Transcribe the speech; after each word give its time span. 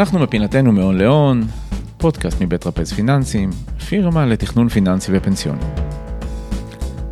אנחנו 0.00 0.18
מפינתנו 0.18 0.72
מהון 0.72 0.98
להון, 0.98 1.42
פודקאסט 1.98 2.40
מבית 2.40 2.66
רפז 2.66 2.92
פיננסים, 2.92 3.50
פירמה 3.88 4.26
לתכנון 4.26 4.68
פיננסי 4.68 5.12
ופנסיוני. 5.14 5.62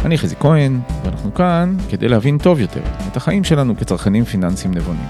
אני 0.04 0.18
חזי 0.18 0.36
כהן, 0.36 0.80
ואנחנו 1.04 1.34
כאן 1.34 1.76
כדי 1.90 2.08
להבין 2.08 2.38
טוב 2.38 2.60
יותר 2.60 2.80
את 3.08 3.16
החיים 3.16 3.44
שלנו 3.44 3.76
כצרכנים 3.76 4.24
פיננסיים 4.24 4.74
נבונים. 4.74 5.06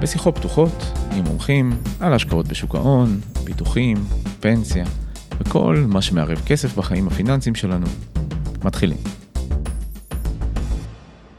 בשיחות 0.00 0.38
פתוחות 0.38 0.92
עם 1.12 1.24
מומחים 1.24 1.72
על 2.00 2.12
השקעות 2.12 2.48
בשוק 2.48 2.74
ההון, 2.74 3.20
ביטוחים, 3.44 3.96
פנסיה, 4.40 4.84
וכל 5.40 5.84
מה 5.88 6.02
שמערב 6.02 6.42
כסף 6.46 6.76
בחיים 6.76 7.06
הפיננסיים 7.06 7.54
שלנו. 7.54 7.86
מתחילים. 8.64 8.98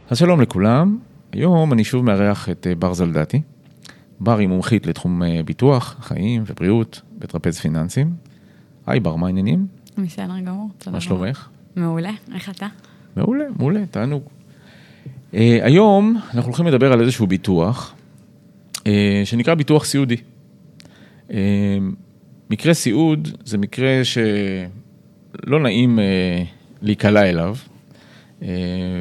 אז 0.09 0.17
שלום 0.17 0.41
לכולם, 0.41 0.97
היום 1.31 1.73
אני 1.73 1.83
שוב 1.83 2.05
מארח 2.05 2.49
את 2.49 2.67
אה, 2.69 2.75
בר 2.75 2.93
זלדתי. 2.93 3.54
בר 4.19 4.37
היא 4.37 4.47
מומחית 4.47 4.87
לתחום 4.87 5.23
אה, 5.23 5.41
ביטוח, 5.45 5.95
חיים 5.99 6.43
ובריאות 6.47 7.01
בטרפז 7.19 7.59
פיננסים. 7.59 8.13
היי 8.87 8.99
בר, 8.99 9.15
מה 9.15 9.27
העניינים? 9.27 9.67
בסדר 9.97 10.39
גמור, 10.45 10.69
תודה 10.77 10.91
מה 10.91 11.01
שלומך? 11.01 11.47
מעולה, 11.75 12.11
איך 12.33 12.49
אתה? 12.49 12.67
מעולה, 13.15 13.45
מעולה, 13.59 13.85
תענוג. 13.85 14.23
Uh, 15.31 15.37
היום 15.61 16.17
אנחנו 16.33 16.41
הולכים 16.41 16.67
לדבר 16.67 16.93
על 16.93 17.01
איזשהו 17.01 17.27
ביטוח, 17.27 17.95
uh, 18.77 18.81
שנקרא 19.25 19.53
ביטוח 19.53 19.85
סיעודי. 19.85 20.15
Uh, 21.29 21.33
מקרה 22.49 22.73
סיעוד 22.73 23.27
זה 23.45 23.57
מקרה 23.57 24.01
שלא 24.03 25.59
נעים 25.59 25.99
uh, 25.99 26.01
להיקלע 26.81 27.29
אליו, 27.29 27.55
uh, 28.39 28.43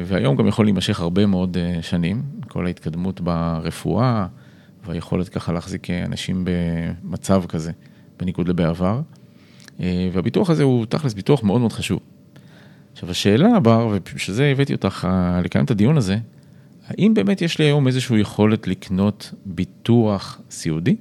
והיום 0.05 0.35
גם 0.35 0.47
יכול 0.47 0.65
להימשך 0.65 0.99
הרבה 0.99 1.25
מאוד 1.25 1.57
uh, 1.57 1.81
שנים, 1.81 2.21
כל 2.47 2.65
ההתקדמות 2.65 3.21
ברפואה 3.21 4.27
והיכולת 4.85 5.29
ככה 5.29 5.53
להחזיק 5.53 5.89
אנשים 5.89 6.45
במצב 6.45 7.43
כזה, 7.47 7.71
בניגוד 8.19 8.47
לבעבר. 8.47 9.01
Uh, 9.77 9.81
והביטוח 10.13 10.49
הזה 10.49 10.63
הוא 10.63 10.85
תכלס 10.85 11.13
ביטוח 11.13 11.43
מאוד 11.43 11.61
מאוד 11.61 11.73
חשוב. 11.73 11.99
עכשיו 12.95 13.11
השאלה, 13.11 13.59
בר, 13.59 13.89
ובשביל 13.91 14.35
זה 14.35 14.45
הבאתי 14.45 14.73
אותך 14.73 15.07
אה, 15.09 15.41
לקיים 15.43 15.65
את 15.65 15.71
הדיון 15.71 15.97
הזה, 15.97 16.17
האם 16.87 17.13
באמת 17.13 17.41
יש 17.41 17.59
לי 17.59 17.65
היום 17.65 17.87
איזושהי 17.87 18.19
יכולת 18.19 18.67
לקנות 18.67 19.33
ביטוח 19.45 20.41
סיעודי? 20.51 20.95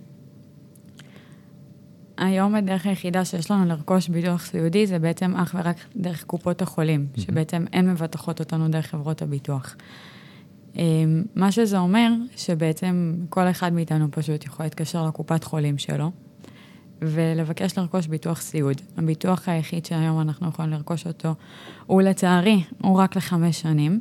היום 2.16 2.54
הדרך 2.54 2.86
היחידה 2.86 3.24
שיש 3.24 3.50
לנו 3.50 3.64
לרכוש 3.64 4.08
ביטוח 4.08 4.44
סיעודי 4.44 4.86
זה 4.86 4.98
בעצם 4.98 5.36
אך 5.36 5.54
ורק 5.58 5.76
דרך 5.96 6.24
קופות 6.24 6.62
החולים, 6.62 7.06
mm-hmm. 7.06 7.20
שבעצם 7.20 7.64
הן 7.72 7.90
מבטחות 7.90 8.40
אותנו 8.40 8.68
דרך 8.68 8.86
חברות 8.86 9.22
הביטוח. 9.22 9.76
אמ, 10.76 11.22
מה 11.34 11.52
שזה 11.52 11.78
אומר, 11.78 12.12
שבעצם 12.36 13.14
כל 13.28 13.50
אחד 13.50 13.72
מאיתנו 13.72 14.06
פשוט 14.10 14.44
יכול 14.44 14.66
להתקשר 14.66 15.06
לקופת 15.06 15.44
חולים 15.44 15.78
שלו, 15.78 16.10
ולבקש 17.02 17.78
לרכוש 17.78 18.06
ביטוח 18.06 18.40
סיעוד. 18.40 18.80
הביטוח 18.96 19.48
היחיד 19.48 19.86
שהיום 19.86 20.20
אנחנו 20.20 20.48
יכולים 20.48 20.70
לרכוש 20.70 21.06
אותו, 21.06 21.34
הוא 21.86 22.02
לצערי, 22.02 22.62
הוא 22.82 22.98
רק 22.98 23.16
לחמש 23.16 23.60
שנים, 23.60 24.00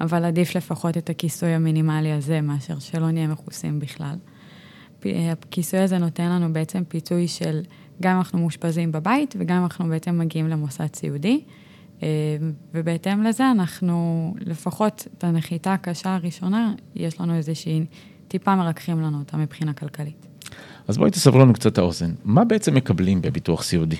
אבל 0.00 0.24
עדיף 0.24 0.56
לפחות 0.56 0.96
את 0.96 1.10
הכיסוי 1.10 1.48
המינימלי 1.48 2.12
הזה, 2.12 2.40
מאשר 2.40 2.78
שלא 2.78 3.10
נהיה 3.10 3.26
מכוסים 3.26 3.80
בכלל. 3.80 4.16
הכיסוי 5.04 5.80
הזה 5.80 5.98
נותן 5.98 6.28
לנו 6.28 6.52
בעצם 6.52 6.82
פיצוי 6.88 7.28
של 7.28 7.60
גם 8.02 8.18
אנחנו 8.18 8.38
מאושפזים 8.38 8.92
בבית 8.92 9.34
וגם 9.38 9.62
אנחנו 9.62 9.88
בעצם 9.88 10.18
מגיעים 10.18 10.48
למוסד 10.48 10.94
סיעודי. 10.94 11.44
אה, 12.02 12.08
ובהתאם 12.74 13.22
לזה 13.22 13.50
אנחנו, 13.50 14.34
לפחות 14.40 15.06
את 15.18 15.24
הנחיתה 15.24 15.72
הקשה 15.74 16.14
הראשונה, 16.14 16.74
יש 16.94 17.20
לנו 17.20 17.34
איזושהי, 17.34 17.84
טיפה 18.28 18.56
מרככים 18.56 19.00
לנו 19.00 19.18
אותה 19.18 19.36
מבחינה 19.36 19.72
כלכלית. 19.72 20.26
אז 20.88 20.98
בואי 20.98 21.10
תסברו 21.10 21.38
לנו 21.38 21.52
קצת 21.52 21.72
את 21.72 21.78
האוזן. 21.78 22.12
מה 22.24 22.44
בעצם 22.44 22.74
מקבלים 22.74 23.22
בביטוח 23.22 23.62
סיעודי? 23.62 23.96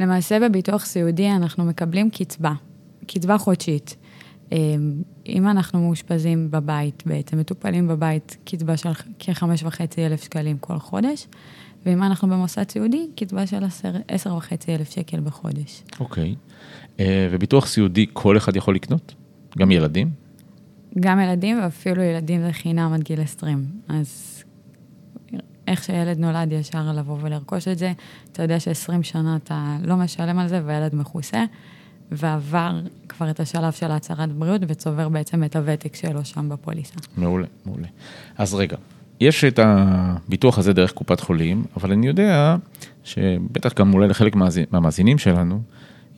למעשה 0.00 0.38
בביטוח 0.40 0.84
סיעודי 0.84 1.30
אנחנו 1.30 1.64
מקבלים 1.64 2.10
קצבה, 2.10 2.52
קצבה 3.06 3.38
חודשית. 3.38 3.96
אמ, 4.52 4.56
אם 5.26 5.48
אנחנו 5.48 5.80
מאושפזים 5.80 6.50
בבית, 6.50 7.02
בעצם 7.06 7.38
מטופלים 7.38 7.88
בבית, 7.88 8.36
קצבה 8.44 8.76
של 8.76 8.88
כחמש 9.18 9.62
וחצי 9.62 10.06
אלף 10.06 10.24
שקלים 10.24 10.58
כל 10.58 10.78
חודש, 10.78 11.26
ואם 11.86 12.02
אנחנו 12.02 12.28
במוסד 12.28 12.70
סיעודי, 12.70 13.06
קצבה 13.16 13.46
של 13.46 13.64
עשר 14.08 14.34
וחצי 14.34 14.74
אלף 14.74 14.90
שקל 14.90 15.20
בחודש. 15.20 15.82
אוקיי. 16.00 16.34
אה, 17.00 17.28
וביטוח 17.30 17.66
סיעודי 17.66 18.06
כל 18.12 18.36
אחד 18.36 18.56
יכול 18.56 18.74
לקנות? 18.74 19.14
גם 19.58 19.70
ילדים? 19.70 20.10
גם 21.00 21.20
ילדים, 21.20 21.60
ואפילו 21.62 22.02
ילדים 22.02 22.42
זה 22.42 22.52
חינם 22.52 22.92
עד 22.92 23.02
גיל 23.02 23.20
20. 23.20 23.66
אז 23.88 24.42
איך 25.68 25.84
שילד 25.84 26.18
נולד 26.18 26.52
ישר 26.52 26.92
לבוא 26.92 27.16
ולרכוש 27.20 27.68
את 27.68 27.78
זה, 27.78 27.92
אתה 28.32 28.42
יודע 28.42 28.60
ש-20 28.60 29.02
שנה 29.02 29.36
אתה 29.36 29.76
לא 29.82 29.96
משלם 29.96 30.38
על 30.38 30.48
זה 30.48 30.60
והילד 30.64 30.94
מכוסה, 30.94 31.44
ועבר 32.10 32.80
כבר 33.08 33.30
את 33.30 33.40
השלב 33.40 33.72
של 33.72 33.90
הצהרת 33.90 34.32
בריאות 34.32 34.60
וצובר 34.68 35.08
בעצם 35.08 35.44
את 35.44 35.56
הוותק 35.56 35.96
שלו 35.96 36.24
שם 36.24 36.48
בפוליסה. 36.48 36.94
מעולה, 37.16 37.46
מעולה. 37.66 37.86
אז 38.38 38.54
רגע, 38.54 38.76
יש 39.22 39.44
את 39.44 39.58
הביטוח 39.62 40.58
הזה 40.58 40.72
דרך 40.72 40.92
קופת 40.92 41.20
חולים, 41.20 41.64
אבל 41.76 41.92
אני 41.92 42.06
יודע 42.06 42.56
שבטח 43.04 43.74
גם 43.74 43.94
אולי 43.94 44.08
לחלק 44.08 44.36
מהמאזינים 44.70 45.18
שלנו, 45.18 45.62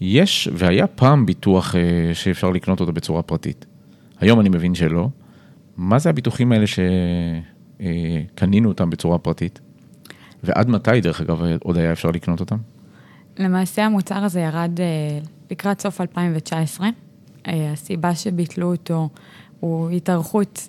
יש 0.00 0.48
והיה 0.54 0.87
פעם 0.87 1.26
ביטוח 1.26 1.75
אה, 1.76 2.14
שאפשר 2.14 2.50
לקנות 2.50 2.81
אותו 2.81 2.93
בצורה 2.93 3.22
פרטית. 3.22 3.66
היום 4.20 4.41
אני 4.41 4.48
מבין 4.48 4.75
שלא. 4.75 5.09
מה 5.76 5.98
זה 5.98 6.10
הביטוחים 6.10 6.53
האלה 6.53 6.66
ש... 6.66 6.78
אה, 7.81 8.20
אותם 8.64 8.91
בצורה 8.91 9.19
פרטית. 9.19 9.60
ועד 10.44 10.69
מתי, 10.69 11.00
דרך 11.00 11.20
אגב, 11.20 11.43
עוד 11.62 11.76
היה 11.76 11.93
אפשר 11.93 12.10
לקנות 12.10 12.41
אותם? 12.41 12.56
למעשה 13.38 13.84
המוצר 13.87 14.25
הזה 14.25 14.41
ירד 14.41 14.81
אה, 14.81 15.19
לקראת 15.50 15.81
סוף 15.81 16.00
2019. 16.00 16.88
אה, 17.47 17.72
הסיבה 17.72 18.14
שביטלו 18.14 18.72
אותו 18.72 19.09
הוא 19.64 19.91
התארכות 19.91 20.69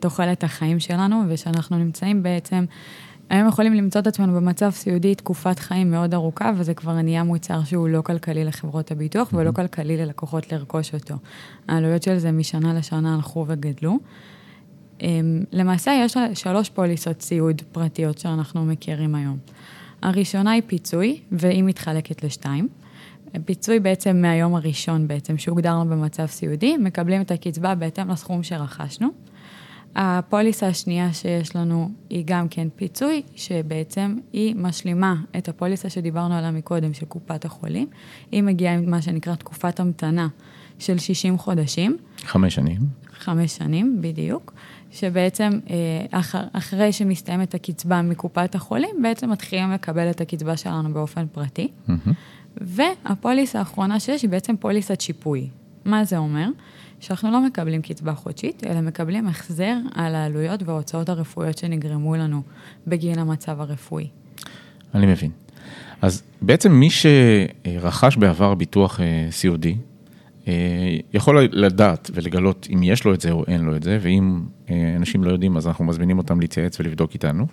תוחלת 0.00 0.44
החיים 0.44 0.80
שלנו, 0.80 1.22
ושאנחנו 1.28 1.78
נמצאים 1.78 2.22
בעצם, 2.22 2.64
היום 3.30 3.48
יכולים 3.48 3.74
למצוא 3.74 4.00
את 4.00 4.06
עצמנו 4.06 4.34
במצב 4.34 4.70
סיעודי 4.70 5.14
תקופת 5.14 5.58
חיים 5.58 5.90
מאוד 5.90 6.14
ארוכה, 6.14 6.52
וזה 6.56 6.74
כבר 6.74 6.92
נהיה 7.02 7.22
מוצר 7.22 7.64
שהוא 7.64 7.88
לא 7.88 8.02
כלכלי 8.02 8.44
לחברות 8.44 8.90
הביטוח, 8.90 9.28
mm-hmm. 9.28 9.36
ולא 9.36 9.52
כלכלי 9.52 9.96
ללקוחות 9.96 10.52
לרכוש 10.52 10.94
אותו. 10.94 11.14
העלויות 11.68 12.02
של 12.02 12.18
זה 12.18 12.32
משנה 12.32 12.74
לשנה 12.74 13.14
הלכו 13.14 13.44
וגדלו. 13.48 13.98
אמ, 15.00 15.44
למעשה 15.52 15.92
יש 16.04 16.16
שלוש 16.34 16.70
פוליסות 16.70 17.22
סיעוד 17.22 17.62
פרטיות 17.72 18.18
שאנחנו 18.18 18.64
מכירים 18.64 19.14
היום. 19.14 19.38
הראשונה 20.02 20.50
היא 20.50 20.62
פיצוי, 20.66 21.20
והיא 21.32 21.64
מתחלקת 21.64 22.24
לשתיים. 22.24 22.68
פיצוי 23.44 23.80
בעצם 23.80 24.16
מהיום 24.16 24.54
הראשון 24.54 25.08
בעצם, 25.08 25.38
שהוגדר 25.38 25.70
לנו 25.70 25.90
במצב 25.90 26.26
סיעודי, 26.26 26.76
מקבלים 26.76 27.20
את 27.20 27.30
הקצבה 27.30 27.74
בהתאם 27.74 28.10
לסכום 28.10 28.42
שרכשנו. 28.42 29.08
הפוליסה 29.96 30.66
השנייה 30.66 31.12
שיש 31.12 31.56
לנו 31.56 31.90
היא 32.10 32.22
גם 32.26 32.48
כן 32.48 32.68
פיצוי, 32.76 33.22
שבעצם 33.36 34.16
היא 34.32 34.56
משלימה 34.56 35.14
את 35.38 35.48
הפוליסה 35.48 35.90
שדיברנו 35.90 36.34
עליה 36.34 36.50
מקודם, 36.50 36.94
של 36.94 37.06
קופת 37.06 37.44
החולים. 37.44 37.86
היא 38.32 38.42
מגיעה 38.42 38.74
עם 38.74 38.90
מה 38.90 39.02
שנקרא 39.02 39.34
תקופת 39.34 39.80
המתנה 39.80 40.28
של 40.78 40.98
60 40.98 41.38
חודשים. 41.38 41.96
חמש 42.18 42.54
שנים. 42.54 42.80
חמש 43.12 43.56
שנים, 43.56 43.98
בדיוק. 44.00 44.52
שבעצם 44.90 45.50
אה, 45.70 46.06
אח, 46.10 46.34
אחרי 46.52 46.92
שמסתיימת 46.92 47.54
הקצבה 47.54 48.02
מקופת 48.02 48.54
החולים, 48.54 49.02
בעצם 49.02 49.30
מתחילים 49.30 49.70
לקבל 49.72 50.10
את 50.10 50.20
הקצבה 50.20 50.56
שלנו 50.56 50.92
באופן 50.92 51.26
פרטי. 51.32 51.68
Mm-hmm. 51.88 52.10
והפוליסה 52.60 53.58
האחרונה 53.58 54.00
שיש 54.00 54.22
היא 54.22 54.30
בעצם 54.30 54.56
פוליסת 54.56 55.00
שיפוי. 55.00 55.48
מה 55.84 56.04
זה 56.04 56.18
אומר? 56.18 56.48
שאנחנו 57.00 57.30
לא 57.30 57.40
מקבלים 57.46 57.82
קצבה 57.82 58.14
חודשית, 58.14 58.64
אלא 58.66 58.80
מקבלים 58.80 59.28
החזר 59.28 59.76
על 59.94 60.14
העלויות 60.14 60.62
וההוצאות 60.62 61.08
הרפואיות 61.08 61.58
שנגרמו 61.58 62.16
לנו 62.16 62.42
בגין 62.86 63.18
המצב 63.18 63.60
הרפואי. 63.60 64.08
אני 64.94 65.06
מבין. 65.06 65.30
אז 66.02 66.22
בעצם 66.42 66.72
מי 66.72 66.88
שרכש 66.90 68.16
בעבר 68.16 68.54
ביטוח 68.54 69.00
אה, 69.00 69.26
סיעודי, 69.30 69.76
אה, 70.48 70.52
יכול 71.14 71.48
לדעת 71.52 72.10
ולגלות 72.14 72.68
אם 72.74 72.82
יש 72.82 73.04
לו 73.04 73.14
את 73.14 73.20
זה 73.20 73.30
או 73.30 73.44
אין 73.46 73.60
לו 73.60 73.76
את 73.76 73.82
זה, 73.82 73.98
ואם 74.02 74.40
אה, 74.70 74.94
אנשים 74.96 75.24
לא 75.24 75.30
יודעים, 75.30 75.56
אז 75.56 75.66
אנחנו 75.66 75.84
מזמינים 75.84 76.18
אותם 76.18 76.40
להתייעץ 76.40 76.80
ולבדוק 76.80 77.14
איתנו. 77.14 77.46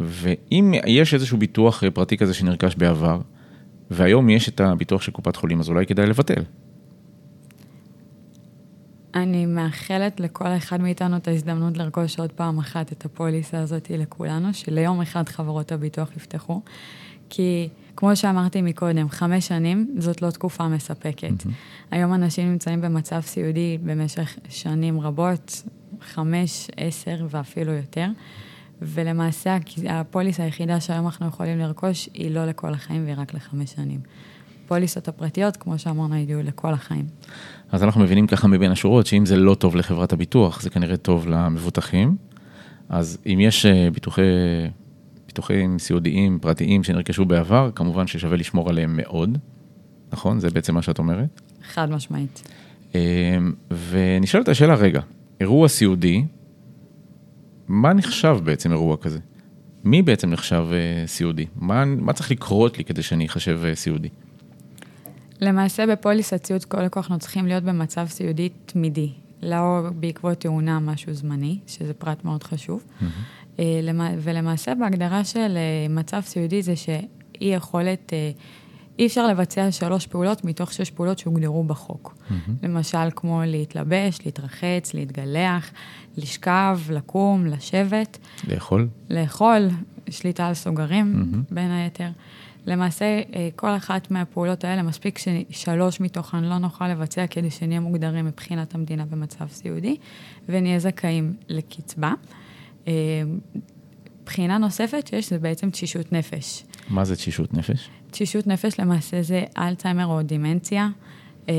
אה, 0.00 0.06
ואם 0.08 0.74
יש 0.86 1.14
איזשהו 1.14 1.38
ביטוח 1.38 1.82
פרטי 1.94 2.16
כזה 2.16 2.34
שנרכש 2.34 2.74
בעבר, 2.76 3.20
והיום 3.90 4.30
יש 4.30 4.48
את 4.48 4.60
הביטוח 4.60 5.02
של 5.02 5.12
קופת 5.12 5.36
חולים, 5.36 5.60
אז 5.60 5.68
אולי 5.68 5.86
כדאי 5.86 6.06
לבטל. 6.06 6.42
אני 9.14 9.46
מאחלת 9.46 10.20
לכל 10.20 10.56
אחד 10.56 10.80
מאיתנו 10.80 11.16
את 11.16 11.28
ההזדמנות 11.28 11.76
לרכוש 11.76 12.18
עוד 12.18 12.32
פעם 12.32 12.58
אחת 12.58 12.92
את 12.92 13.04
הפוליסה 13.04 13.60
הזאת 13.60 13.90
לכולנו, 13.90 14.54
שליום 14.54 15.00
אחד 15.00 15.28
חברות 15.28 15.72
הביטוח 15.72 16.16
יפתחו, 16.16 16.60
כי... 17.30 17.68
כמו 17.96 18.16
שאמרתי 18.16 18.62
מקודם, 18.62 19.08
חמש 19.08 19.48
שנים 19.48 19.94
זאת 19.98 20.22
לא 20.22 20.30
תקופה 20.30 20.68
מספקת. 20.68 21.28
Mm-hmm. 21.28 21.50
היום 21.90 22.14
אנשים 22.14 22.50
נמצאים 22.50 22.80
במצב 22.80 23.20
סיעודי 23.20 23.78
במשך 23.84 24.38
שנים 24.48 25.00
רבות, 25.00 25.62
חמש, 26.00 26.68
עשר 26.76 27.26
ואפילו 27.30 27.72
יותר, 27.72 28.06
ולמעשה 28.82 29.56
הפוליסה 29.88 30.42
היחידה 30.42 30.80
שהיום 30.80 31.06
אנחנו 31.06 31.26
יכולים 31.26 31.58
לרכוש 31.58 32.08
היא 32.14 32.30
לא 32.30 32.44
לכל 32.44 32.74
החיים 32.74 33.04
והיא 33.04 33.14
רק 33.18 33.34
לחמש 33.34 33.70
שנים. 33.70 34.00
פוליסות 34.66 35.08
הפרטיות, 35.08 35.56
כמו 35.56 35.78
שאמרנו, 35.78 36.16
יהיו 36.16 36.42
לכל 36.42 36.72
החיים. 36.72 37.04
אז 37.72 37.82
אנחנו 37.82 38.00
מבינים 38.00 38.26
ככה 38.26 38.48
מבין 38.48 38.72
השורות, 38.72 39.06
שאם 39.06 39.26
זה 39.26 39.36
לא 39.36 39.54
טוב 39.54 39.76
לחברת 39.76 40.12
הביטוח, 40.12 40.60
זה 40.62 40.70
כנראה 40.70 40.96
טוב 40.96 41.28
למבוטחים. 41.28 42.16
אז 42.88 43.18
אם 43.26 43.38
יש 43.40 43.66
אה, 43.66 43.88
ביטוחי, 43.94 44.22
ביטוחים 45.26 45.78
סיעודיים 45.78 46.38
פרטיים 46.38 46.84
שנרכשו 46.84 47.24
בעבר, 47.24 47.70
כמובן 47.74 48.06
ששווה 48.06 48.36
לשמור 48.36 48.68
עליהם 48.68 48.96
מאוד, 48.96 49.38
נכון? 50.12 50.40
זה 50.40 50.50
בעצם 50.50 50.74
מה 50.74 50.82
שאת 50.82 50.98
אומרת? 50.98 51.40
חד 51.72 51.90
משמעית. 51.90 52.48
אה, 52.94 53.38
ונשאלת 53.90 54.48
השאלה, 54.48 54.74
רגע, 54.74 55.00
אירוע 55.40 55.68
סיעודי, 55.68 56.24
מה 57.68 57.92
נחשב 57.92 58.38
בעצם 58.44 58.72
אירוע 58.72 58.96
כזה? 58.96 59.18
מי 59.84 60.02
בעצם 60.02 60.30
נחשב 60.30 60.66
אה, 60.72 61.06
סיעודי? 61.06 61.46
מה, 61.56 61.84
מה 61.84 62.12
צריך 62.12 62.30
לקרות 62.30 62.78
לי 62.78 62.84
כדי 62.84 63.02
שאני 63.02 63.26
אחשב 63.26 63.60
סיעודי? 63.74 64.08
למעשה 65.40 65.86
בפוליסת 65.86 66.46
סיעוד 66.46 66.64
כל 66.64 66.82
לקוח 66.82 67.04
אנחנו 67.04 67.18
צריכים 67.18 67.46
להיות 67.46 67.64
במצב 67.64 68.06
סיעודי 68.08 68.48
תמידי, 68.66 69.10
לא 69.42 69.80
בעקבות 69.94 70.40
תאונה 70.40 70.80
משהו 70.80 71.14
זמני, 71.14 71.58
שזה 71.66 71.94
פרט 71.94 72.24
מאוד 72.24 72.42
חשוב. 72.42 72.84
Mm-hmm. 73.00 73.62
ולמעשה 74.18 74.74
בהגדרה 74.74 75.24
של 75.24 75.56
אה, 75.56 75.88
מצב 75.90 76.20
סיעודי 76.24 76.62
זה 76.62 76.76
שאי 76.76 76.98
יכולת, 77.40 78.12
אה, 78.12 78.30
אי 78.98 79.06
אפשר 79.06 79.26
לבצע 79.26 79.72
שלוש 79.72 80.06
פעולות 80.06 80.44
מתוך 80.44 80.72
שש 80.72 80.90
פעולות 80.90 81.18
שהוגדרו 81.18 81.64
בחוק. 81.64 82.14
Mm-hmm. 82.16 82.32
למשל 82.62 83.08
כמו 83.16 83.42
להתלבש, 83.46 84.18
להתרחץ, 84.24 84.94
להתגלח, 84.94 85.70
לשכב, 86.16 86.80
לקום, 86.90 87.46
לשבת. 87.46 88.18
לאכול? 88.48 88.88
לאכול, 89.10 89.68
שליטה 90.10 90.46
על 90.46 90.54
סוגרים 90.54 91.14
mm-hmm. 91.14 91.54
בין 91.54 91.70
היתר. 91.70 92.08
למעשה, 92.66 93.04
אה, 93.04 93.48
כל 93.56 93.76
אחת 93.76 94.10
מהפעולות 94.10 94.64
האלה, 94.64 94.82
מספיק 94.82 95.18
ששלוש 95.18 96.00
מתוכן 96.00 96.44
לא 96.44 96.58
נוכל 96.58 96.88
לבצע 96.88 97.26
כדי 97.26 97.50
שנהיה 97.50 97.80
מוגדרים 97.80 98.26
מבחינת 98.26 98.74
המדינה 98.74 99.04
במצב 99.04 99.48
סיעודי, 99.48 99.96
ונהיה 100.48 100.78
זכאים 100.78 101.36
לקצבה. 101.48 102.12
אה, 102.88 102.92
בחינה 104.26 104.58
נוספת 104.58 105.06
שיש 105.06 105.30
זה 105.30 105.38
בעצם 105.38 105.70
תשישות 105.70 106.12
נפש. 106.12 106.64
מה 106.88 107.04
זה 107.04 107.16
תשישות 107.16 107.54
נפש? 107.54 107.90
תשישות 108.16 108.46
נפש 108.46 108.80
למעשה 108.80 109.22
זה 109.22 109.44
אלצהיימר 109.58 110.06
או 110.06 110.22
דימנציה. 110.22 110.88
אמ, 111.48 111.54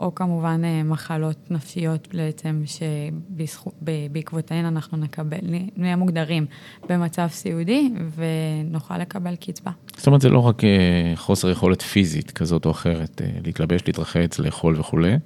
או 0.00 0.14
כמובן 0.14 0.60
אה, 0.64 0.82
מחלות 0.82 1.50
נפשיות 1.50 2.08
בעצם 2.14 2.62
שבעקבותיהן 2.66 4.64
אנחנו 4.64 4.98
נקבל, 4.98 5.38
נהיה 5.76 5.96
מוגדרים 5.96 6.46
במצב 6.88 7.26
סיעודי 7.30 7.90
ונוכל 8.14 8.98
לקבל 8.98 9.36
קצבה. 9.36 9.70
זאת 9.96 10.06
אומרת, 10.06 10.20
זה 10.20 10.28
לא 10.28 10.38
רק 10.38 10.64
אה, 10.64 11.12
חוסר 11.16 11.50
יכולת 11.50 11.82
פיזית 11.82 12.30
כזאת 12.30 12.66
או 12.66 12.70
אחרת, 12.70 13.22
אה, 13.24 13.30
להתלבש, 13.44 13.82
להתרחץ, 13.86 14.38
לאכול 14.38 14.80
וכולי, 14.80 15.16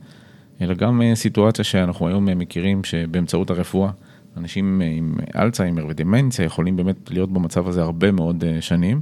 אלא 0.60 0.74
גם 0.74 1.02
סיטואציה 1.14 1.64
שאנחנו 1.64 2.08
היום 2.08 2.24
מכירים 2.38 2.84
שבאמצעות 2.84 3.50
הרפואה, 3.50 3.90
אנשים 4.36 4.82
עם 4.84 5.14
אלצהיימר 5.36 5.86
ודמנציה 5.88 6.44
יכולים 6.44 6.76
באמת 6.76 7.10
להיות 7.10 7.32
במצב 7.32 7.68
הזה 7.68 7.82
הרבה 7.82 8.12
מאוד 8.12 8.44
שנים, 8.60 9.00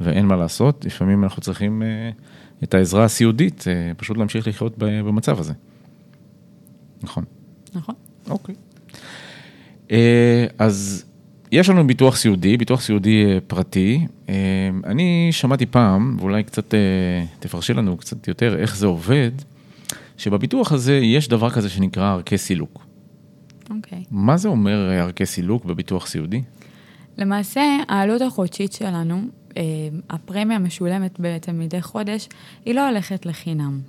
ואין 0.00 0.26
מה 0.26 0.36
לעשות, 0.36 0.84
לפעמים 0.84 1.24
אנחנו 1.24 1.42
צריכים... 1.42 1.82
את 2.64 2.74
העזרה 2.74 3.04
הסיעודית, 3.04 3.64
אה, 3.68 3.92
פשוט 3.96 4.16
להמשיך 4.16 4.48
לחיות 4.48 4.78
במצב 4.78 5.40
הזה. 5.40 5.52
נכון. 7.02 7.24
נכון. 7.74 7.94
אוקיי. 8.30 8.54
אה, 9.90 10.46
אז 10.58 11.04
יש 11.52 11.68
לנו 11.68 11.86
ביטוח 11.86 12.16
סיעודי, 12.16 12.56
ביטוח 12.56 12.80
סיעודי 12.80 13.24
אה, 13.24 13.38
פרטי. 13.46 14.06
אני 14.84 15.28
שמעתי 15.30 15.66
פעם, 15.66 16.16
ואולי 16.20 16.42
קצת 16.42 16.74
תפרשי 17.38 17.72
לנו 17.72 17.96
קצת 17.96 18.28
יותר 18.28 18.58
איך 18.58 18.76
זה 18.76 18.86
עובד, 18.86 19.30
שבביטוח 20.16 20.72
הזה 20.72 20.96
יש 20.96 21.28
דבר 21.28 21.50
כזה 21.50 21.68
שנקרא 21.68 22.12
ערכי 22.12 22.38
סילוק. 22.38 22.86
אוקיי. 23.70 24.04
מה 24.10 24.36
זה 24.36 24.48
אומר 24.48 24.90
ערכי 24.90 25.26
סילוק 25.26 25.64
בביטוח 25.64 26.06
סיעודי? 26.06 26.42
למעשה, 27.18 27.62
העלות 27.88 28.22
החודשית 28.22 28.72
שלנו 28.72 29.16
אה, 29.16 29.22
הפרמיה 30.10 30.56
המשולמת 30.56 31.20
בעצם 31.20 31.58
מדי 31.58 31.82
חודש, 31.82 32.28
היא 32.64 32.74
לא 32.74 32.88
הולכת 32.88 33.26
לחינם. 33.26 33.80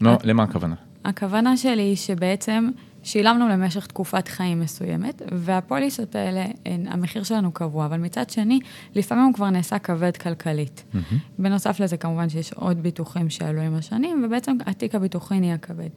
לא, 0.00 0.16
למה 0.24 0.42
הכוונה? 0.42 0.74
הכוונה 1.04 1.56
שלי 1.56 1.82
היא 1.82 1.96
שבעצם 1.96 2.70
שילמנו 3.02 3.48
למשך 3.48 3.86
תקופת 3.86 4.28
חיים 4.28 4.60
מסוימת, 4.60 5.22
והפוליסות 5.32 6.14
האלה, 6.14 6.44
המחיר 6.66 7.22
שלנו 7.22 7.52
קבוע, 7.52 7.86
אבל 7.86 7.98
מצד 7.98 8.30
שני, 8.30 8.60
לפעמים 8.94 9.24
הוא 9.24 9.34
כבר 9.34 9.50
נעשה 9.50 9.78
כבד 9.78 10.16
כלכלית. 10.16 10.84
Mm-hmm. 10.92 11.14
בנוסף 11.38 11.80
לזה, 11.80 11.96
כמובן 11.96 12.28
שיש 12.28 12.52
עוד 12.52 12.82
ביטוחים 12.82 13.30
שעלו 13.30 13.60
עם 13.60 13.74
השנים, 13.74 14.24
ובעצם 14.24 14.56
התיק 14.66 14.94
הביטוחי 14.94 15.40
נהיה 15.40 15.58
כבד. 15.58 15.88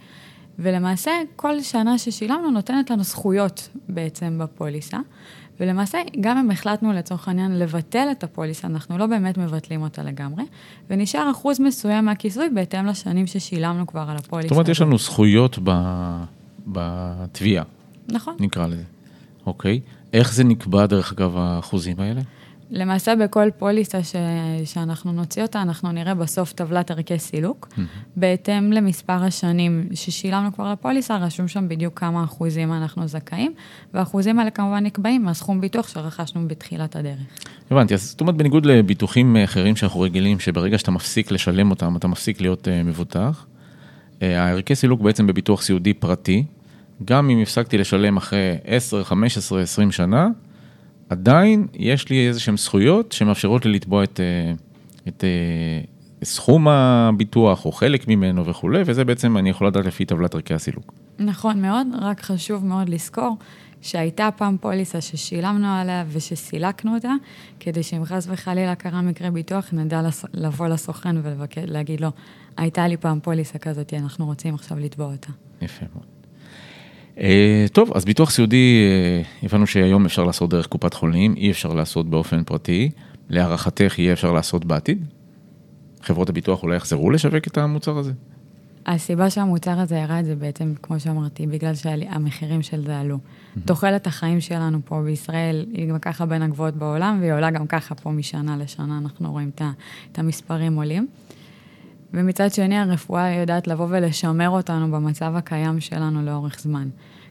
ולמעשה, 0.60 1.12
כל 1.36 1.62
שנה 1.62 1.98
ששילמנו 1.98 2.52
נותנת 2.52 2.90
לנו 2.90 3.04
זכויות 3.04 3.70
בעצם 3.90 4.40
בפוליסה. 4.42 4.98
ולמעשה, 5.60 5.98
גם 6.22 6.38
אם 6.38 6.52
החלטנו 6.52 6.94
לצורך 6.94 7.28
העניין 7.28 7.60
לבטל 7.60 8.08
את 8.12 8.24
הפוליסה, 8.24 8.68
אנחנו 8.68 8.98
לא 8.98 9.06
באמת 9.06 9.38
מבטלים 9.38 9.82
אותה 9.82 10.04
לגמרי, 10.04 10.44
ונשאר 10.90 11.32
אחוז 11.32 11.60
מסוים 11.60 12.06
מהכיסוי 12.06 12.50
בהתאם 12.50 12.86
לשנים 12.86 13.28
ששילמנו 13.28 13.88
כבר 13.88 14.06
על 14.10 14.18
הפוליסה. 14.18 14.48
זאת 14.48 14.52
אומרת, 14.52 14.70
יש 14.70 14.82
לנו 14.82 14.98
זכויות 14.98 15.60
בתביעה. 16.68 17.64
נכון. 18.08 18.36
נקרא 18.40 18.68
לזה. 18.68 18.84
אוקיי. 19.46 19.80
איך 20.14 20.34
זה 20.34 20.44
נקבע, 20.44 20.86
דרך 20.86 21.12
אגב, 21.14 21.38
האחוזים 21.38 22.00
האלה? 22.00 22.22
למעשה 22.72 23.16
בכל 23.16 23.50
פוליסה 23.58 24.04
ש... 24.04 24.16
שאנחנו 24.66 25.12
נוציא 25.12 25.42
אותה, 25.42 25.62
אנחנו 25.62 25.92
נראה 25.92 26.16
בסוף 26.16 26.54
טבלת 26.54 26.92
ערכי 26.92 27.20
סילוק. 27.20 27.68
Mm-hmm. 27.72 27.82
בהתאם 28.16 28.72
למספר 28.72 29.24
השנים 29.24 29.90
ששילמנו 29.94 30.54
כבר 30.54 30.72
לפוליסה, 30.72 31.18
רשום 31.18 31.48
שם 31.48 31.68
בדיוק 31.68 32.00
כמה 32.00 32.24
אחוזים 32.24 32.74
אנחנו 32.74 33.08
זכאים, 33.08 33.54
והאחוזים 33.94 34.40
האלה 34.40 34.50
כמובן 34.50 34.84
נקבעים 34.84 35.24
מהסכום 35.24 35.62
ביטוח 35.62 35.88
שרכשנו 35.88 36.48
בתחילת 36.48 36.96
הדרך. 36.96 37.20
הבנתי, 37.72 37.94
אז 37.94 38.10
זאת 38.10 38.22
אומרת, 38.22 38.36
בניגוד 38.36 38.66
לביטוחים 38.66 39.38
אחרים 39.38 39.76
שאנחנו 39.76 40.00
רגילים, 40.00 40.40
שברגע 40.40 40.78
שאתה 40.78 40.92
מפסיק 40.92 41.32
לשלם 41.32 41.70
אותם, 41.70 41.96
אתה 41.96 42.08
מפסיק 42.08 42.42
להיות 42.42 42.68
uh, 42.68 42.88
מבוטח, 42.88 43.46
uh, 44.20 44.24
הערכי 44.24 44.76
סילוק 44.76 45.02
בעצם 45.02 45.28
בביטוח 45.28 45.62
סיעודי 45.62 45.94
פרטי, 45.94 46.44
גם 47.06 47.30
אם 47.30 47.42
הפסקתי 47.42 47.78
לשלם 47.78 48.18
אחרי 48.18 48.58
10, 48.66 49.04
15, 49.04 49.62
20 49.62 49.92
שנה, 49.92 50.28
עדיין 51.12 51.68
יש 51.74 52.10
לי 52.10 52.28
איזה 52.28 52.40
שהן 52.40 52.58
זכויות 52.58 53.12
שמאפשרות 53.12 53.66
לי 53.66 53.72
לתבוע 53.72 54.04
את, 54.04 54.20
אה, 54.20 54.54
את, 55.08 55.24
אה, 55.24 55.84
סכום 56.24 56.68
הביטוח 56.68 57.66
או 57.66 57.72
חלק 57.72 58.08
ממנו 58.08 58.46
וכולי, 58.46 58.82
וזה 58.86 59.06
בעצם 59.06 59.38
אני 59.38 59.50
יכול 59.50 59.68
לדעת 59.68 59.86
לפי 59.86 60.06
טבלת 60.06 60.36
ערכי 60.36 60.54
הסילוק. 60.54 60.94
נכון 61.20 61.62
מאוד, 61.62 61.88
רק 62.02 62.22
חשוב 62.22 62.66
מאוד 62.66 62.90
לזכור 62.90 63.38
שהייתה 63.82 64.30
פעם 64.36 64.58
פוליסה 64.62 65.02
ששילמנו 65.02 65.68
עליה 65.68 66.06
ושסילקנו 66.12 66.96
אותה, 66.96 67.14
כדי 67.60 67.84
שאם 67.84 68.06
חס 68.06 68.28
וחלילה 68.30 68.76
קרה 68.76 69.02
מקרה 69.02 69.32
ביטוח, 69.32 69.70
נדע 69.74 70.02
לבוא 70.34 70.68
לסוכן 70.68 71.16
ולהגיד 71.24 72.02
לו, 72.02 72.10
הייתה 72.58 72.88
לי 72.88 72.98
פעם 72.98 73.20
פוליסה 73.20 73.58
כזאת, 73.58 73.94
אנחנו 73.94 74.26
רוצים 74.26 74.54
עכשיו 74.54 74.80
לתבוע 74.80 75.12
אותה. 75.12 75.30
יפה 75.62 75.86
מאוד. 75.96 76.06
אה, 77.20 77.66
טוב, 77.72 77.92
אז 77.96 78.06
ביטוח 78.06 78.30
סיעודי, 78.30 78.84
אה, 78.84 79.22
הבנו 79.44 79.68
שהיום 79.68 80.06
אפשר 80.06 80.24
לעשות 80.24 80.50
דרך 80.50 80.68
קופת 80.68 80.94
חולים, 80.94 81.36
אי 81.38 81.52
אפשר 81.52 81.74
לעשות 81.74 82.10
באופן 82.10 82.44
פרטי. 82.44 82.90
להערכתך 83.30 84.00
יהיה 84.00 84.14
אפשר 84.14 84.32
לעשות 84.32 84.66
בעתיד? 84.66 85.06
חברות 86.02 86.30
הביטוח 86.30 86.64
אולי 86.64 86.76
יחזרו 86.76 87.12
לשווק 87.12 87.48
את 87.48 87.58
המוצר 87.58 87.98
הזה? 87.98 88.12
הסיבה 88.86 89.30
שהמוצר 89.30 89.80
הזה 89.80 89.96
ירד 89.96 90.24
זה 90.26 90.36
בעצם, 90.36 90.74
כמו 90.82 91.00
שאמרתי, 91.00 91.48
בגלל 91.48 91.76
שהמחירים 91.76 92.62
של 92.62 92.86
זה 92.86 93.00
עלו. 93.00 93.18
תוחלת 93.66 94.08
החיים 94.08 94.42
שלנו 94.42 94.80
פה 94.86 95.02
בישראל 95.06 95.66
היא 95.74 95.90
גם 95.90 96.00
ככה 96.00 96.26
בין 96.26 96.42
הגבוהות 96.42 96.76
בעולם, 96.76 97.18
והיא 97.20 97.34
עולה 97.34 97.52
גם 97.52 97.68
ככה 97.68 97.96
פה 97.96 98.12
משנה 98.12 98.58
לשנה, 98.58 98.98
אנחנו 98.98 99.32
רואים 99.32 99.52
את 100.12 100.20
המספרים 100.20 100.76
עולים. 100.76 101.08
ומצד 102.14 102.54
שני, 102.54 102.78
הרפואה 102.78 103.34
יודעת 103.34 103.68
לבוא 103.68 103.88
ולשמר 103.90 104.50
אותנו 104.50 104.92
במצב 104.92 105.34
הקיים 105.36 105.80
שלנו 105.80 106.22
לאורך 106.26 106.60
זמן. 106.60 106.88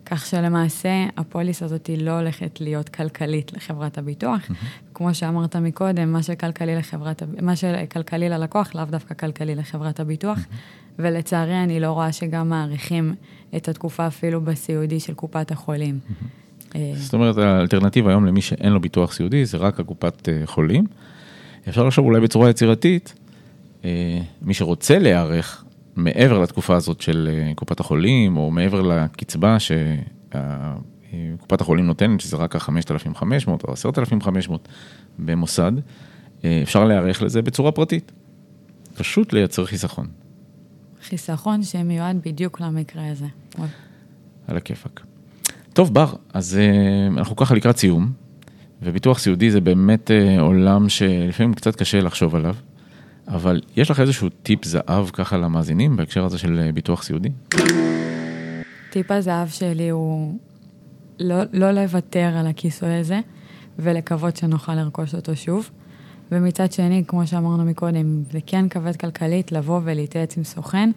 כך 0.06 0.26
שלמעשה, 0.26 1.06
הפוליס 1.16 1.62
הזאת 1.62 1.86
היא 1.86 2.04
לא 2.04 2.10
הולכת 2.10 2.60
להיות 2.60 2.88
כלכלית 2.88 3.52
לחברת 3.52 3.98
הביטוח. 3.98 4.40
Mm-hmm. 4.40 4.54
כמו 4.94 5.14
שאמרת 5.14 5.56
מקודם, 5.56 6.12
מה 6.12 6.22
שכלכלי, 6.22 6.76
לחברת, 6.76 7.22
מה 7.42 7.56
שכלכלי 7.56 8.28
ללקוח, 8.28 8.74
לאו 8.74 8.84
דווקא 8.84 9.14
כלכלי 9.14 9.54
לחברת 9.54 10.00
הביטוח. 10.00 10.38
Mm-hmm. 10.38 10.90
ולצערי, 10.98 11.62
אני 11.62 11.80
לא 11.80 11.92
רואה 11.92 12.12
שגם 12.12 12.48
מעריכים 12.48 13.14
את 13.56 13.68
התקופה 13.68 14.06
אפילו 14.06 14.40
בסיעודי 14.40 15.00
של 15.00 15.14
קופת 15.14 15.50
החולים. 15.50 15.98
Mm-hmm. 16.08 16.76
זאת 16.94 17.14
אומרת, 17.14 17.38
האלטרנטיבה 17.38 18.10
היום 18.10 18.26
למי 18.26 18.40
שאין 18.40 18.72
לו 18.72 18.80
ביטוח 18.80 19.12
סיעודי, 19.12 19.44
זה 19.44 19.58
רק 19.58 19.80
הקופת 19.80 20.28
אה, 20.28 20.42
חולים. 20.44 20.84
אפשר 21.68 21.84
לחשוב 21.84 22.04
אולי 22.04 22.20
בצורה 22.20 22.50
יצירתית, 22.50 23.14
אה, 23.14 23.19
מי 24.42 24.54
שרוצה 24.54 24.98
להיערך 24.98 25.64
מעבר 25.96 26.38
לתקופה 26.38 26.76
הזאת 26.76 27.00
של 27.00 27.28
אה, 27.32 27.54
קופת 27.54 27.80
החולים, 27.80 28.36
או 28.36 28.50
מעבר 28.50 28.80
לקצבה 28.82 29.56
קופת 31.40 31.60
החולים 31.60 31.86
נותנת 31.86 32.20
שזה 32.20 32.36
רק 32.36 32.56
ה-5,500 32.56 33.48
או 33.48 33.72
10,500 33.72 34.68
במוסד, 35.18 35.72
אפשר 36.62 36.84
להיערך 36.84 37.22
לזה 37.22 37.42
בצורה 37.42 37.72
פרטית. 37.72 38.12
פשוט 38.94 39.32
לייצר 39.32 39.66
חיסכון. 39.66 40.06
חיסכון 41.02 41.62
שמיועד 41.62 42.16
בדיוק 42.24 42.60
למקרה 42.60 43.10
הזה. 43.10 43.26
על 44.46 44.56
הכיפאק. 44.56 45.06
טוב, 45.72 45.94
בר, 45.94 46.12
אז 46.34 46.58
אנחנו 47.18 47.36
ככה 47.36 47.54
לקראת 47.54 47.76
סיום, 47.76 48.12
וביטוח 48.82 49.18
סיעודי 49.18 49.50
זה 49.50 49.60
באמת 49.60 50.10
עולם 50.38 50.88
שלפעמים 50.88 51.54
קצת 51.54 51.76
קשה 51.76 52.00
לחשוב 52.00 52.34
עליו. 52.34 52.54
אבל 53.30 53.60
יש 53.76 53.90
לך 53.90 54.00
איזשהו 54.00 54.28
טיפ 54.42 54.64
זהב 54.64 55.08
ככה 55.12 55.36
למאזינים 55.36 55.96
בהקשר 55.96 56.24
הזה 56.24 56.38
של 56.38 56.58
אה, 56.58 56.72
ביטוח 56.72 57.02
סיעודי? 57.02 57.28
טיפ 58.90 59.10
הזהב 59.10 59.48
שלי 59.48 59.88
הוא 59.88 60.38
לא, 61.20 61.36
לא 61.52 61.70
לוותר 61.70 62.32
על 62.36 62.46
הכיסוי 62.46 62.94
הזה 62.94 63.20
ולקוות 63.78 64.36
שנוכל 64.36 64.74
לרכוש 64.74 65.14
אותו 65.14 65.36
שוב. 65.36 65.70
ומצד 66.32 66.72
שני, 66.72 67.04
כמו 67.06 67.26
שאמרנו 67.26 67.64
מקודם, 67.64 68.22
זה 68.32 68.38
כן 68.46 68.68
כבד 68.68 68.96
כלכלית 68.96 69.52
לבוא 69.52 69.80
ולהתייעץ 69.84 70.36
עם 70.36 70.44
סוכן 70.44 70.90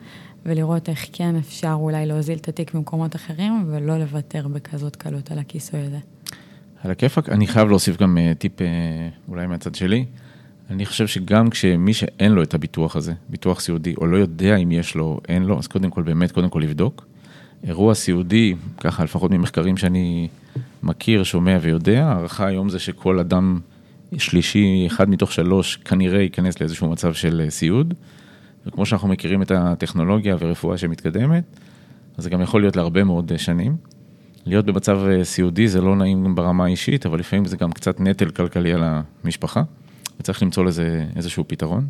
ולראות 0.45 0.89
איך 0.89 1.05
כן 1.13 1.35
אפשר 1.35 1.73
אולי 1.73 2.05
להוזיל 2.05 2.37
את 2.37 2.47
התיק 2.47 2.73
במקומות 2.73 3.15
אחרים 3.15 3.65
ולא 3.67 3.97
לוותר 3.97 4.47
בכזאת 4.47 4.95
קלות 4.95 5.31
על 5.31 5.39
הכיסוי 5.39 5.79
הזה. 5.79 5.99
על 6.83 6.91
הכיפאק, 6.91 7.29
אני 7.29 7.47
חייב 7.47 7.67
להוסיף 7.69 7.97
גם 7.97 8.17
אה, 8.17 8.33
טיפ 8.37 8.61
אה, 8.61 8.67
אולי 9.27 9.47
מהצד 9.47 9.75
שלי. 9.75 10.05
אני 10.69 10.85
חושב 10.85 11.07
שגם 11.07 11.49
כשמי 11.49 11.93
שאין 11.93 12.31
לו 12.31 12.43
את 12.43 12.53
הביטוח 12.53 12.95
הזה, 12.95 13.13
ביטוח 13.29 13.59
סיעודי, 13.59 13.93
או 13.97 14.07
לא 14.07 14.17
יודע 14.17 14.55
אם 14.55 14.71
יש 14.71 14.95
לו 14.95 15.05
או 15.05 15.21
אין 15.27 15.43
לו, 15.43 15.59
אז 15.59 15.67
קודם 15.67 15.89
כל 15.89 16.03
באמת, 16.03 16.31
קודם 16.31 16.49
כל 16.49 16.59
לבדוק. 16.59 17.05
אירוע 17.63 17.93
סיעודי, 17.93 18.55
ככה 18.77 19.03
לפחות 19.03 19.31
ממחקרים 19.31 19.77
שאני 19.77 20.27
מכיר, 20.83 21.23
שומע 21.23 21.57
ויודע, 21.61 22.05
הערכה 22.05 22.47
היום 22.47 22.69
זה 22.69 22.79
שכל 22.79 23.19
אדם 23.19 23.59
שלישי, 24.17 24.83
אחד 24.87 25.09
מתוך 25.09 25.31
שלוש, 25.31 25.75
כנראה 25.75 26.21
ייכנס 26.21 26.59
לאיזשהו 26.59 26.89
מצב 26.89 27.13
של 27.13 27.41
אה, 27.45 27.49
סיעוד. 27.49 27.93
וכמו 28.65 28.85
שאנחנו 28.85 29.07
מכירים 29.07 29.41
את 29.41 29.51
הטכנולוגיה 29.51 30.35
ורפואה 30.39 30.77
שמתקדמת, 30.77 31.43
אז 32.17 32.23
זה 32.23 32.29
גם 32.29 32.41
יכול 32.41 32.61
להיות 32.61 32.75
להרבה 32.75 33.03
מאוד 33.03 33.31
אה, 33.31 33.37
שנים. 33.37 33.75
להיות 34.45 34.65
במצב 34.65 34.99
אה, 35.07 35.23
סיעודי 35.23 35.67
זה 35.67 35.81
לא 35.81 35.95
נעים 35.95 36.35
ברמה 36.35 36.65
האישית, 36.65 37.05
אבל 37.05 37.19
לפעמים 37.19 37.45
זה 37.45 37.57
גם 37.57 37.71
קצת 37.71 37.99
נטל 37.99 38.29
כלכלי 38.29 38.73
על 38.73 38.83
המשפחה. 38.83 39.63
וצריך 40.19 40.43
למצוא 40.43 40.65
לזה 40.65 41.05
איזשהו 41.15 41.43
פתרון. 41.47 41.87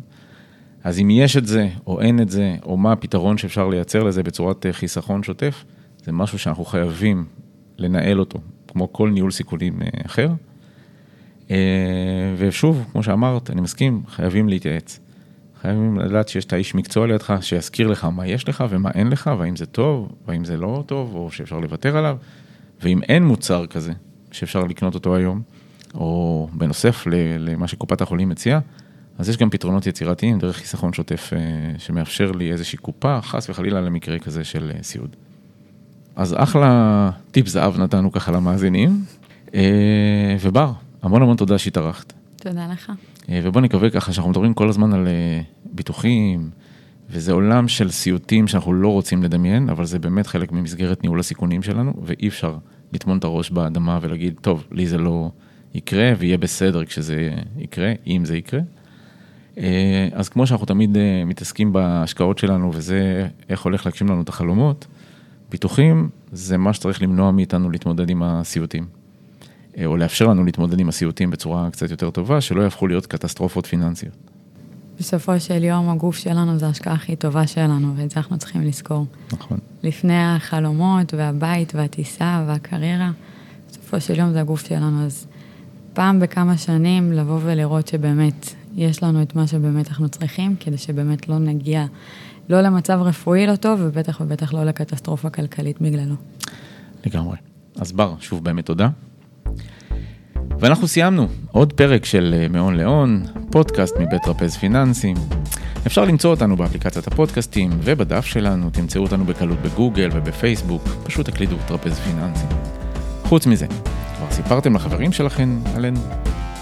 אז 0.84 1.00
אם 1.00 1.10
יש 1.10 1.36
את 1.36 1.46
זה, 1.46 1.68
או 1.86 2.00
אין 2.00 2.20
את 2.20 2.28
זה, 2.28 2.56
או 2.62 2.76
מה 2.76 2.92
הפתרון 2.92 3.38
שאפשר 3.38 3.68
לייצר 3.68 4.02
לזה 4.02 4.22
בצורת 4.22 4.66
אה, 4.66 4.72
חיסכון 4.72 5.22
שוטף, 5.22 5.64
זה 6.04 6.12
משהו 6.12 6.38
שאנחנו 6.38 6.64
חייבים 6.64 7.24
לנהל 7.78 8.20
אותו, 8.20 8.38
כמו 8.68 8.92
כל 8.92 9.10
ניהול 9.10 9.30
סיכונים 9.30 9.82
אה, 9.82 9.88
אחר. 10.06 10.30
אה, 11.50 11.56
ושוב, 12.38 12.84
כמו 12.92 13.02
שאמרת, 13.02 13.50
אני 13.50 13.60
מסכים, 13.60 14.02
חייבים 14.08 14.48
להתייעץ. 14.48 15.00
חייבים 15.60 15.98
לדעת 15.98 16.28
שיש 16.28 16.44
את 16.44 16.52
האיש 16.52 16.74
מקצוע 16.74 17.06
לידך, 17.06 17.34
שיזכיר 17.40 17.86
לך 17.86 18.04
מה 18.04 18.26
יש 18.26 18.48
לך 18.48 18.64
ומה 18.70 18.90
אין 18.90 19.08
לך, 19.08 19.30
והאם 19.38 19.56
זה 19.56 19.66
טוב, 19.66 20.12
והאם 20.26 20.44
זה 20.44 20.56
לא 20.56 20.84
טוב, 20.86 21.14
או 21.14 21.30
שאפשר 21.30 21.58
לוותר 21.58 21.96
עליו. 21.96 22.16
ואם 22.82 23.02
אין 23.02 23.24
מוצר 23.24 23.66
כזה, 23.66 23.92
שאפשר 24.32 24.64
לקנות 24.64 24.94
אותו 24.94 25.16
היום, 25.16 25.42
או 25.94 26.48
בנוסף 26.52 27.06
למה 27.38 27.68
שקופת 27.68 28.00
החולים 28.00 28.28
מציעה, 28.28 28.60
אז 29.18 29.28
יש 29.28 29.36
גם 29.36 29.50
פתרונות 29.50 29.86
יצירתיים 29.86 30.38
דרך 30.38 30.56
חיסכון 30.56 30.92
שוטף 30.92 31.30
אה, 31.32 31.38
שמאפשר 31.78 32.32
לי 32.32 32.52
איזושהי 32.52 32.78
קופה, 32.78 33.20
חס 33.22 33.50
וחלילה 33.50 33.80
למקרה 33.80 34.18
כזה 34.18 34.44
של 34.44 34.72
אה, 34.74 34.82
סיעוד. 34.82 35.16
אז 36.16 36.34
אחלה 36.38 37.10
טיפ 37.30 37.46
זהב 37.46 37.78
נתנו 37.78 38.12
ככה 38.12 38.32
למאזינים. 38.32 39.04
אה, 39.54 40.36
ובר, 40.40 40.72
המון 41.02 41.22
המון 41.22 41.36
תודה 41.36 41.58
שהתארחת. 41.58 42.12
תודה 42.36 42.66
לך. 42.72 42.92
ובוא 43.42 43.60
נקווה 43.60 43.90
ככה 43.90 44.12
שאנחנו 44.12 44.30
מדברים 44.30 44.54
כל 44.54 44.68
הזמן 44.68 44.92
על 44.92 45.08
ביטוחים, 45.64 46.50
וזה 47.10 47.32
עולם 47.32 47.68
של 47.68 47.90
סיוטים 47.90 48.48
שאנחנו 48.48 48.72
לא 48.72 48.88
רוצים 48.88 49.22
לדמיין, 49.22 49.68
אבל 49.68 49.84
זה 49.84 49.98
באמת 49.98 50.26
חלק 50.26 50.52
ממסגרת 50.52 51.02
ניהול 51.02 51.20
הסיכונים 51.20 51.62
שלנו, 51.62 51.92
ואי 52.02 52.28
אפשר 52.28 52.56
לטמון 52.92 53.18
את 53.18 53.24
הראש 53.24 53.50
באדמה 53.50 53.98
ולהגיד, 54.02 54.34
טוב, 54.40 54.64
לי 54.72 54.86
זה 54.86 54.98
לא... 54.98 55.30
יקרה 55.74 56.12
ויהיה 56.18 56.38
בסדר 56.38 56.84
כשזה 56.84 57.30
יקרה, 57.58 57.92
אם 58.06 58.24
זה 58.24 58.36
יקרה. 58.36 58.60
אה, 59.58 60.08
אז 60.12 60.28
כמו 60.28 60.46
שאנחנו 60.46 60.66
תמיד 60.66 60.96
אה, 60.96 61.22
מתעסקים 61.26 61.72
בהשקעות 61.72 62.38
שלנו 62.38 62.70
וזה 62.74 63.28
איך 63.48 63.62
הולך 63.62 63.86
להגשים 63.86 64.08
לנו 64.08 64.22
את 64.22 64.28
החלומות, 64.28 64.86
ביטוחים 65.50 66.08
זה 66.32 66.56
מה 66.56 66.72
שצריך 66.72 67.02
למנוע 67.02 67.30
מאיתנו 67.30 67.70
להתמודד 67.70 68.10
עם 68.10 68.22
הסיוטים. 68.22 68.86
אה, 69.78 69.86
או 69.86 69.96
לאפשר 69.96 70.26
לנו 70.26 70.44
להתמודד 70.44 70.80
עם 70.80 70.88
הסיוטים 70.88 71.30
בצורה 71.30 71.70
קצת 71.70 71.90
יותר 71.90 72.10
טובה, 72.10 72.40
שלא 72.40 72.62
יהפכו 72.62 72.86
להיות 72.86 73.06
קטסטרופות 73.06 73.66
פיננסיות. 73.66 74.14
בסופו 74.98 75.40
של 75.40 75.64
יום 75.64 75.88
הגוף 75.88 76.16
שלנו 76.16 76.58
זה 76.58 76.66
ההשקעה 76.66 76.94
הכי 76.94 77.16
טובה 77.16 77.46
שלנו, 77.46 77.96
ואת 77.96 78.10
זה 78.10 78.16
אנחנו 78.16 78.38
צריכים 78.38 78.62
לזכור. 78.62 79.06
נכון. 79.32 79.58
לפני 79.82 80.24
החלומות 80.24 81.14
והבית 81.14 81.74
והטיסה 81.74 82.44
והקריירה, 82.48 83.10
בסופו 83.68 84.00
של 84.00 84.18
יום 84.18 84.32
זה 84.32 84.40
הגוף 84.40 84.66
שלנו, 84.66 85.06
אז 85.06 85.26
פעם 85.94 86.20
בכמה 86.20 86.58
שנים 86.58 87.12
לבוא 87.12 87.38
ולראות 87.44 87.88
שבאמת 87.88 88.54
יש 88.74 89.02
לנו 89.02 89.22
את 89.22 89.36
מה 89.36 89.46
שבאמת 89.46 89.88
אנחנו 89.88 90.08
צריכים, 90.08 90.56
כדי 90.60 90.78
שבאמת 90.78 91.28
לא 91.28 91.38
נגיע 91.38 91.84
לא 92.48 92.60
למצב 92.60 92.98
רפואי 93.02 93.46
לא 93.46 93.56
טוב, 93.56 93.80
ובטח 93.82 94.20
ובטח 94.20 94.54
לא 94.54 94.64
לקטסטרופה 94.64 95.30
כלכלית 95.30 95.80
בגללו. 95.80 96.14
לגמרי. 97.06 97.36
אז 97.76 97.92
בר, 97.92 98.14
שוב 98.20 98.44
באמת 98.44 98.66
תודה. 98.66 98.88
ואנחנו 100.60 100.88
סיימנו 100.88 101.28
עוד 101.52 101.72
פרק 101.72 102.04
של 102.04 102.34
אה, 102.38 102.48
מהון 102.48 102.74
להון, 102.74 103.22
פודקאסט 103.50 103.94
מבית 104.00 104.22
טרפז 104.22 104.56
פיננסים. 104.56 105.16
אפשר 105.86 106.04
למצוא 106.04 106.30
אותנו 106.30 106.56
באפליקציית 106.56 107.06
הפודקאסטים 107.06 107.70
ובדף 107.82 108.24
שלנו, 108.24 108.70
תמצאו 108.70 109.02
אותנו 109.02 109.24
בקלות 109.24 109.58
בגוגל 109.58 110.08
ובפייסבוק, 110.12 110.82
פשוט 111.04 111.30
תקלידו 111.30 111.56
טרפז 111.66 111.98
פיננסים. 111.98 112.48
חוץ 113.24 113.46
מזה, 113.46 113.66
סיפרתם 114.34 114.74
לחברים 114.74 115.12
שלכם 115.12 115.58
עלינו? 115.74 116.00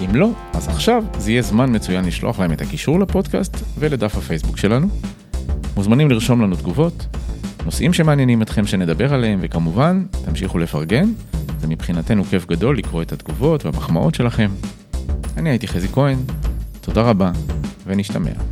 אם 0.00 0.14
לא, 0.14 0.30
אז 0.52 0.68
עכשיו 0.68 1.04
זה 1.18 1.30
יהיה 1.30 1.42
זמן 1.42 1.76
מצוין 1.76 2.04
לשלוח 2.04 2.38
להם 2.38 2.52
את 2.52 2.60
הקישור 2.60 3.00
לפודקאסט 3.00 3.56
ולדף 3.78 4.16
הפייסבוק 4.16 4.58
שלנו. 4.58 4.88
מוזמנים 5.76 6.10
לרשום 6.10 6.42
לנו 6.42 6.56
תגובות, 6.56 7.06
נושאים 7.64 7.92
שמעניינים 7.92 8.42
אתכם 8.42 8.66
שנדבר 8.66 9.14
עליהם, 9.14 9.38
וכמובן, 9.42 10.04
תמשיכו 10.24 10.58
לפרגן, 10.58 11.12
זה 11.60 11.66
מבחינתנו 11.66 12.24
כיף 12.24 12.46
גדול 12.46 12.78
לקרוא 12.78 13.02
את 13.02 13.12
התגובות 13.12 13.64
והמחמאות 13.64 14.14
שלכם. 14.14 14.50
אני 15.36 15.50
הייתי 15.50 15.68
חזי 15.68 15.88
כהן, 15.88 16.18
תודה 16.80 17.02
רבה, 17.02 17.30
ונשתמע. 17.86 18.51